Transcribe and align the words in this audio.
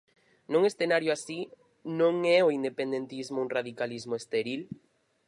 Nun 0.51 0.63
escenario 0.71 1.11
así, 1.13 1.39
non 1.99 2.15
é 2.39 2.39
o 2.47 2.53
independentismo 2.59 3.37
un 3.45 3.49
'radicalismo 3.53 4.13
estéril'? 4.21 4.65